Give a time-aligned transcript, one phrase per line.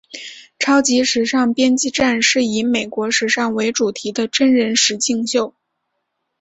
[0.57, 5.53] 超级时尚编辑战是以美国时尚为主题的真人实境秀。